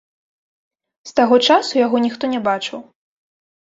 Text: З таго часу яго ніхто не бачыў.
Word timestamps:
З 1.11 1.13
таго 1.21 1.35
часу 1.51 1.73
яго 1.85 1.97
ніхто 2.09 2.35
не 2.37 2.45
бачыў. 2.53 2.79